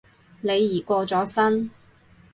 [0.41, 1.69] 李怡過咗身